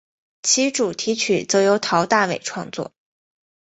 [0.41, 2.91] 其主题曲则由陶大伟创作。